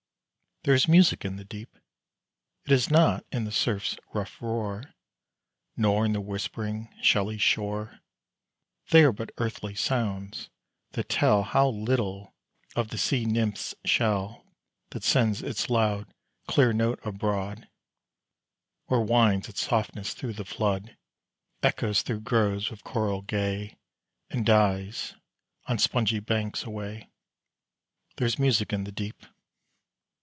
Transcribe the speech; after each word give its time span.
There's 0.63 0.87
music 0.87 1.25
in 1.25 1.37
the 1.37 1.43
deep 1.43 1.75
It 2.65 2.71
is 2.71 2.91
not 2.91 3.25
in 3.31 3.45
the 3.45 3.51
surf's 3.51 3.97
rough 4.13 4.39
roar, 4.43 4.93
Nor 5.75 6.05
in 6.05 6.13
the 6.13 6.21
whispering, 6.21 6.93
shelly 7.01 7.39
shore 7.39 7.99
They 8.91 9.03
are 9.03 9.11
but 9.11 9.31
earthly 9.39 9.73
sounds, 9.73 10.51
that 10.91 11.09
tell 11.09 11.41
How 11.41 11.67
little 11.69 12.35
of 12.75 12.89
the 12.89 12.99
sea 12.99 13.25
nymph's 13.25 13.73
shell, 13.85 14.45
That 14.91 15.03
sends 15.03 15.41
its 15.41 15.67
loud, 15.67 16.13
clear 16.45 16.73
note 16.73 16.99
abroad, 17.03 17.67
Or 18.85 19.03
winds 19.03 19.49
its 19.49 19.61
softness 19.67 20.13
through 20.13 20.33
the 20.33 20.45
flood, 20.45 20.95
Echoes 21.63 22.03
through 22.03 22.19
groves 22.21 22.69
with 22.69 22.83
coral 22.83 23.23
gay, 23.23 23.77
And 24.29 24.45
dies, 24.45 25.15
on 25.65 25.79
spongy 25.79 26.19
banks, 26.19 26.63
away. 26.63 27.09
There's 28.17 28.37
music 28.37 28.71
in 28.71 28.83
the 28.83 28.91
deep. 28.91 29.25